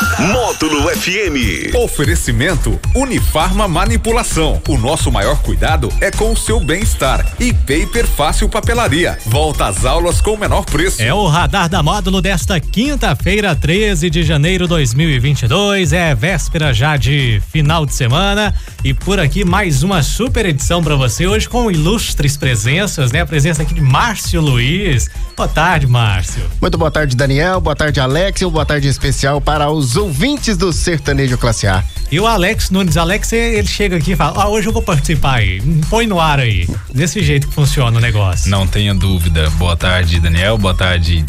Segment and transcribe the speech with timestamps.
[0.00, 1.74] Módulo FM.
[1.74, 4.62] Oferecimento Unifarma Manipulação.
[4.68, 7.26] O nosso maior cuidado é com o seu bem-estar.
[7.40, 9.18] E Paper Fácil Papelaria.
[9.26, 11.02] Volta às aulas com o menor preço.
[11.02, 15.92] É o radar da módulo desta quinta-feira, 13 de janeiro de 2022.
[15.92, 18.54] É véspera já de final de semana.
[18.84, 23.22] E por aqui mais uma super edição para você hoje com ilustres presenças, né?
[23.22, 25.10] A presença aqui de Márcio Luiz.
[25.36, 26.42] Boa tarde, Márcio.
[26.60, 27.60] Muito boa tarde, Daniel.
[27.60, 28.40] Boa tarde, Alex.
[28.40, 31.84] E uma boa tarde especial para os ouvintes do Sertanejo Classe A.
[32.10, 35.36] E o Alex Nunes, Alex, ele chega aqui e fala: Ah, hoje eu vou participar
[35.36, 35.60] aí.
[35.90, 36.66] Põe no ar aí.
[36.92, 38.50] Desse jeito que funciona o negócio.
[38.50, 39.50] Não tenha dúvida.
[39.50, 40.56] Boa tarde, Daniel.
[40.56, 41.24] Boa tarde,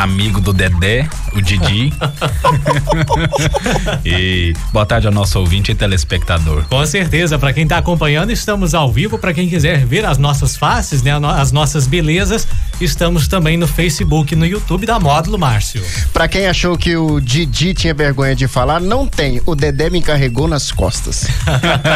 [0.00, 1.92] amigo do Dedé, o Didi.
[4.04, 6.64] e boa tarde ao nosso ouvinte e telespectador.
[6.68, 9.18] Com certeza, para quem tá acompanhando, estamos ao vivo.
[9.18, 12.48] Para quem quiser ver as nossas faces, né, as nossas belezas,
[12.80, 15.82] estamos também no Facebook, no YouTube da Módulo Márcio.
[16.12, 19.42] Para quem achou que o Didi tinha vergonha de falar, não tem.
[19.44, 21.26] O Dedé me encarregou nas costas.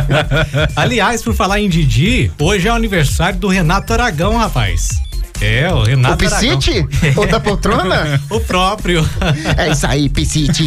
[0.76, 5.04] Aliás, por falar em Didi, hoje é o aniversário do Renato Aragão, rapaz.
[5.44, 6.14] É, o Renato.
[6.14, 6.86] O Piscite?
[7.16, 8.20] O da poltrona?
[8.30, 9.04] o próprio.
[9.58, 10.66] É isso aí, Piscite.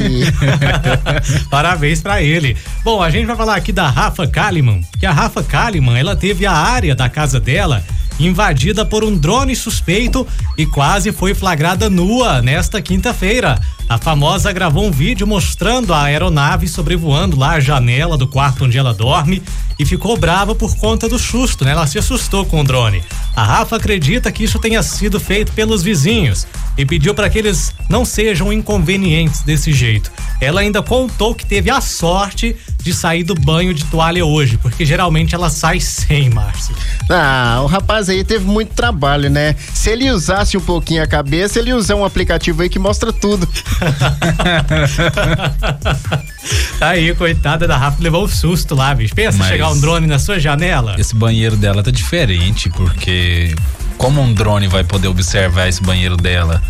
[1.50, 2.56] Parabéns para ele.
[2.83, 6.45] Bom, a gente vai falar aqui da Rafa Kalimann, que a Rafa Kalimann, ela teve
[6.45, 7.83] a área da casa dela
[8.20, 10.26] invadida por um drone suspeito
[10.58, 13.60] e quase foi flagrada nua nesta quinta-feira.
[13.90, 18.78] A famosa gravou um vídeo mostrando a aeronave sobrevoando lá a janela do quarto onde
[18.78, 19.42] ela dorme
[19.80, 21.72] e ficou brava por conta do susto, né?
[21.72, 23.02] Ela se assustou com o drone.
[23.36, 26.45] A Rafa acredita que isso tenha sido feito pelos vizinhos
[26.78, 30.12] e pediu para que eles não sejam inconvenientes desse jeito.
[30.39, 34.85] Ela ainda contou que teve a sorte de sair do banho de toalha hoje, porque
[34.85, 36.75] geralmente ela sai sem, Márcio.
[37.09, 39.55] Ah, o rapaz aí teve muito trabalho, né?
[39.73, 43.11] Se ele usasse um pouquinho a cabeça, ele ia usar um aplicativo aí que mostra
[43.11, 43.47] tudo.
[46.80, 49.15] aí, coitada da Rafa, levou o um susto lá, bicho.
[49.15, 50.95] Pensa Mas chegar um drone na sua janela.
[50.97, 53.53] Esse banheiro dela tá diferente, porque
[53.97, 56.61] como um drone vai poder observar esse banheiro dela?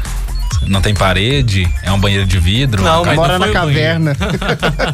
[0.67, 1.67] Não tem parede?
[1.81, 2.83] É um banheiro de vidro?
[2.83, 4.15] Não, mora na caverna.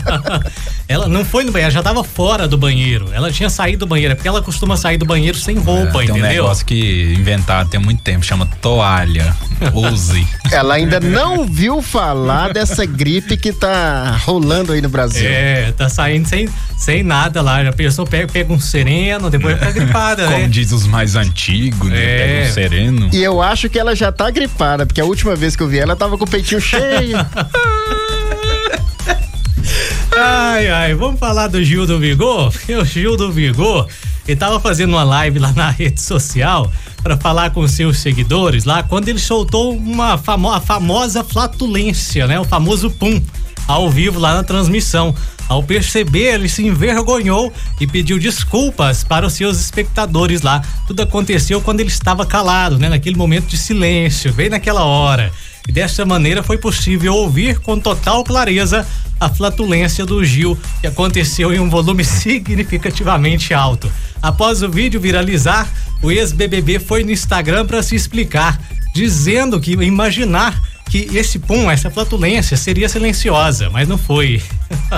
[0.87, 3.09] ela não foi no banheiro, ela já tava fora do banheiro.
[3.11, 5.91] Ela tinha saído do banheiro, é porque ela costuma sair do banheiro sem roupa, é,
[5.91, 6.13] tem entendeu?
[6.13, 9.35] Tem um negócio que inventaram tem muito tempo, chama toalha.
[9.73, 10.27] Use.
[10.51, 15.27] ela ainda não viu falar dessa gripe que tá rolando aí no Brasil.
[15.27, 17.63] É, tá saindo sem, sem nada lá.
[17.63, 20.47] Já pensou, pega, pega um sereno, depois fica gripada, Como né?
[20.47, 21.97] diz os mais antigos, né?
[21.97, 22.17] É.
[22.17, 23.09] Pega um sereno.
[23.11, 25.79] E eu acho que ela já tá gripada, porque a última vez que eu vi
[25.79, 27.17] ela, tava com o peitinho cheio.
[30.15, 32.53] Ai, ai, vamos falar do Gil do Vigor?
[32.79, 33.87] O Gil do Vigor,
[34.27, 36.71] ele tava fazendo uma live lá na rede social
[37.01, 42.39] para falar com seus seguidores lá, quando ele soltou uma famo a famosa flatulência, né?
[42.39, 43.19] O famoso pum,
[43.67, 45.15] ao vivo lá na transmissão.
[45.47, 50.61] Ao perceber, ele se envergonhou e pediu desculpas para os seus espectadores lá.
[50.87, 52.89] Tudo aconteceu quando ele estava calado, né?
[52.89, 55.31] Naquele momento de silêncio, bem naquela hora.
[55.67, 58.85] E dessa maneira foi possível ouvir com total clareza
[59.19, 63.91] a flatulência do Gil, que aconteceu em um volume significativamente alto.
[64.21, 65.71] Após o vídeo viralizar,
[66.01, 68.59] o ex-BBB foi no Instagram para se explicar,
[68.93, 74.41] dizendo que imaginar que esse pum, essa flatulência seria silenciosa, mas não foi.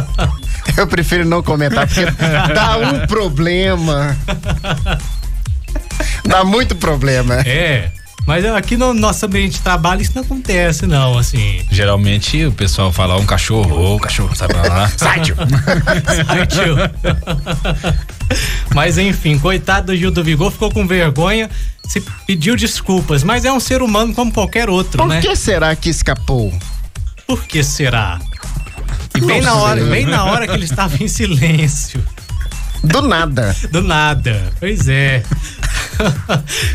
[0.78, 2.06] Eu prefiro não comentar porque
[2.54, 4.18] dá um problema.
[6.26, 7.36] Dá muito problema.
[7.46, 7.92] É.
[8.26, 11.62] Mas aqui no nosso ambiente de trabalho isso não acontece, não, assim.
[11.70, 14.92] Geralmente o pessoal fala um cachorro, ô, oh, cachorro, sabe lá?
[14.98, 15.36] Sai, tio!
[16.26, 16.76] Sai, tio!
[18.76, 21.50] Mas enfim, coitado do Gil do Vigor, ficou com vergonha,
[21.88, 25.22] se pediu desculpas, mas é um ser humano como qualquer outro, Por né?
[25.22, 26.54] Por que será que escapou?
[27.26, 28.20] Por que será?
[29.16, 32.04] E bem na hora, bem na hora que ele estava em silêncio.
[32.84, 33.56] Do nada.
[33.72, 34.52] Do nada.
[34.60, 35.24] Pois é.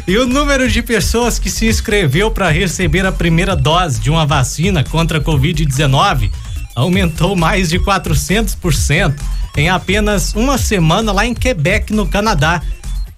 [0.08, 4.24] e o número de pessoas que se inscreveu para receber a primeira dose de uma
[4.24, 6.30] vacina contra a Covid-19
[6.74, 9.14] aumentou mais de 400%
[9.56, 12.62] em apenas uma semana lá em Quebec, no Canadá.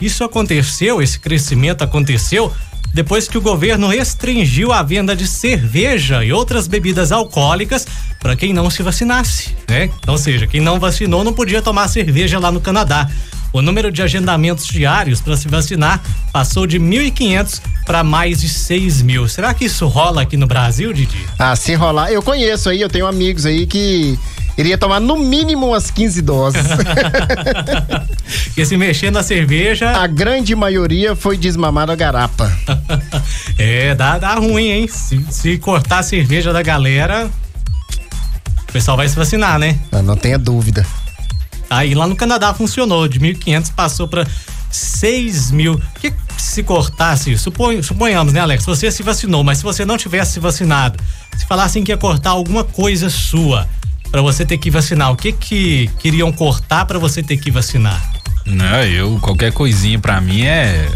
[0.00, 2.52] Isso aconteceu, esse crescimento aconteceu
[2.94, 7.86] depois que o governo restringiu a venda de cerveja e outras bebidas alcoólicas
[8.20, 9.90] para quem não se vacinasse, né?
[10.06, 13.08] Ou seja, quem não vacinou não podia tomar cerveja lá no Canadá.
[13.52, 16.02] O número de agendamentos diários para se vacinar
[16.32, 19.28] passou de 1.500 para mais de 6 mil.
[19.28, 21.26] Será que isso rola aqui no Brasil, Didi?
[21.38, 24.18] Ah, se rolar, eu conheço aí, eu tenho amigos aí que
[24.56, 26.62] Iria tomar no mínimo umas 15 doses.
[28.44, 29.90] Porque se mexer na cerveja.
[29.90, 32.52] A grande maioria foi desmamada a garapa.
[33.56, 34.88] é, dá, dá ruim, hein?
[34.88, 37.30] Se, se cortar a cerveja da galera,
[38.68, 39.78] o pessoal vai se vacinar, né?
[39.90, 40.86] Ah, não tenha dúvida.
[41.76, 44.26] Aí lá no Canadá funcionou, de 1.500 passou para
[44.70, 45.80] 6 mil.
[46.00, 48.64] Que se cortasse, supon, suponhamos, né, Alex?
[48.64, 50.98] Você se vacinou, mas se você não tivesse se vacinado,
[51.36, 53.68] se falassem que ia cortar alguma coisa sua
[54.10, 58.12] para você ter que vacinar, o que que queriam cortar para você ter que vacinar?
[58.44, 60.88] Não, eu qualquer coisinha para mim é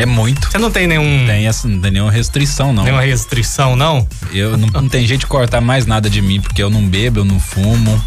[0.00, 0.50] é muito.
[0.50, 1.26] Você não tem nenhum.
[1.26, 2.84] Tem essa, não tem nenhuma restrição, não.
[2.84, 4.06] Nenhuma restrição, não?
[4.32, 7.20] Eu não, não tem jeito de cortar mais nada de mim, porque eu não bebo,
[7.20, 8.02] eu não fumo.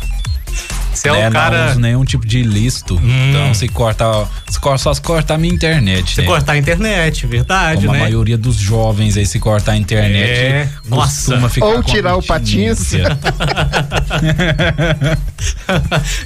[0.93, 1.65] Você é o cara.
[1.65, 2.95] Não uso nenhum tipo de ilícito.
[2.95, 3.29] Hum.
[3.29, 4.05] Então, se corta,
[4.49, 6.15] se corta, só se cortar a minha internet.
[6.15, 6.27] Se né?
[6.27, 7.99] cortar a internet, verdade, Como né?
[7.99, 10.69] a maioria dos jovens aí, se cortar a internet, é.
[10.87, 11.49] Nossa.
[11.49, 12.93] ficar Ou tirar o patins.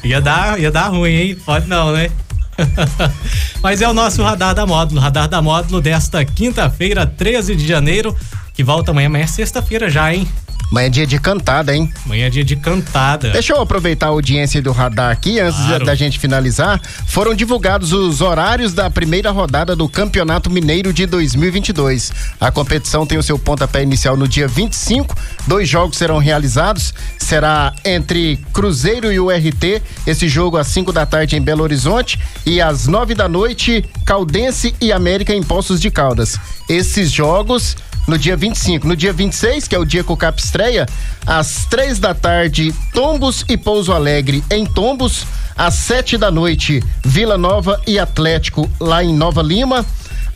[0.04, 1.38] ia, dar, ia dar ruim, hein?
[1.46, 2.10] Pode não, né?
[3.62, 8.16] Mas é o nosso radar da módulo, radar da módulo desta quinta-feira, 13 de janeiro,
[8.54, 10.28] que volta amanhã, amanhã é sexta-feira já, hein?
[10.70, 11.92] Amanhã é dia de cantada, hein?
[12.06, 13.30] Amanhã é dia de cantada.
[13.32, 15.86] Deixa eu aproveitar a audiência do radar aqui, antes claro.
[15.86, 16.82] da gente finalizar.
[17.08, 22.12] Foram divulgados os horários da primeira rodada do Campeonato Mineiro de 2022.
[22.40, 25.16] A competição tem o seu pontapé inicial no dia 25.
[25.48, 26.94] Dois jogos serão realizados.
[27.18, 29.82] Será entre Cruzeiro e o RT.
[30.06, 32.20] Esse jogo às 5 da tarde em Belo Horizonte.
[32.46, 36.38] E às 9 da noite, Caldense e América em Poços de Caldas.
[36.68, 38.88] Esses jogos no dia 25.
[38.88, 40.88] No dia 26, que é o dia que o Cap estreia,
[41.26, 45.26] às três da tarde, Tombos e Pouso Alegre em Tombos.
[45.56, 49.86] Às sete da noite, Vila Nova e Atlético lá em Nova Lima.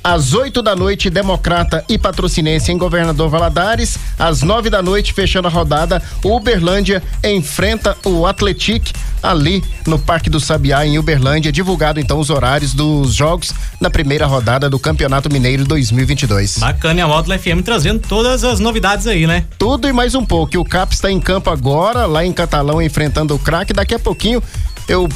[0.04, 4.00] Às 8 da noite, Democrata e Patrocinense em Governador Valadares.
[4.18, 8.92] Às 9 da noite, fechando a rodada, Uberlândia enfrenta o Atletic
[9.22, 11.52] ali no Parque do Sabiá, em Uberlândia.
[11.52, 16.60] Divulgado então os horários dos jogos na primeira rodada do Campeonato Mineiro 2022.
[16.60, 19.46] Bacana, e a Módulo FM trazendo todas as novidades aí, né?
[19.58, 20.58] Tudo e mais um pouco.
[20.60, 23.74] O CAP está em campo agora, lá em Catalão, enfrentando o craque.
[23.74, 24.42] Daqui a pouquinho
[24.88, 25.08] eu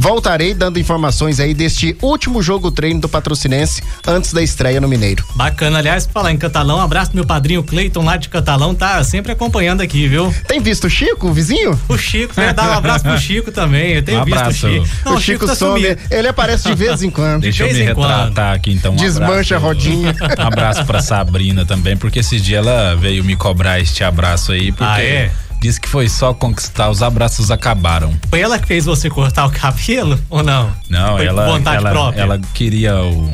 [0.00, 5.22] Voltarei dando informações aí deste último jogo treino do Patrocinense antes da estreia no Mineiro.
[5.34, 9.04] Bacana, aliás, falar em Catalão, um abraço pro meu padrinho Cleiton lá de Catalão, tá
[9.04, 10.34] sempre acompanhando aqui, viu?
[10.48, 11.78] Tem visto o Chico, o vizinho?
[11.86, 12.54] O Chico, né?
[12.54, 14.88] Dá um abraço pro Chico também, eu tenho um visto o Chico.
[15.04, 16.00] Não, o Chico, Chico tá some, sumido.
[16.10, 17.42] ele aparece de vez em quando.
[17.42, 18.56] Deixa de eu me retratar quando.
[18.56, 18.94] aqui então.
[18.94, 20.16] Um Desmancha abraço, a rodinha.
[20.38, 24.72] Um abraço pra Sabrina também, porque esses dias ela veio me cobrar este abraço aí,
[24.72, 24.84] porque...
[24.84, 25.30] Ah, é?
[25.60, 28.14] Disse que foi só conquistar, os abraços acabaram.
[28.30, 30.72] Foi ela que fez você cortar o cabelo ou não?
[30.88, 32.20] Não, foi ela, vontade ela, própria.
[32.22, 33.30] ela queria o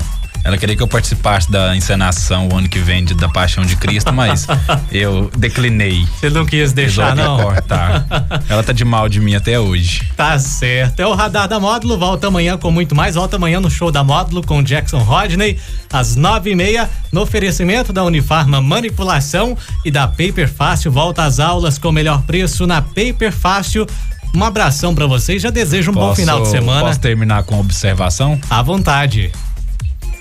[0.46, 3.75] ela queria que eu participasse da encenação o ano que vem de, da Paixão de
[3.75, 4.46] Cristo, mas
[4.93, 6.06] eu declinei.
[6.20, 7.37] Você não quis deixar, não?
[7.37, 8.06] cortar.
[8.48, 10.08] Ela tá de mal de mim até hoje.
[10.16, 11.00] Tá certo.
[11.00, 11.98] É o Radar da Módulo.
[11.98, 13.16] Volta amanhã com muito mais.
[13.16, 15.58] Volta amanhã no show da Módulo com Jackson Rodney,
[15.93, 20.93] às nove e meia, no oferecimento da Unifarma Manipulação e da Paper Fácil.
[20.93, 23.84] Volta às aulas com o melhor preço na Paper Fácil.
[24.32, 25.43] Um abração para vocês.
[25.43, 26.82] Já desejo um posso, bom final de semana.
[26.82, 28.38] Posso terminar com observação?
[28.48, 29.32] À vontade.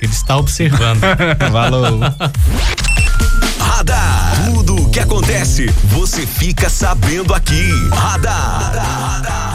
[0.02, 1.02] Ele está observando.
[1.52, 2.00] Falou.
[3.60, 4.46] Radar.
[4.46, 7.70] Tudo o que acontece, você fica sabendo aqui.
[7.92, 8.74] Radar.
[8.74, 9.55] Radar.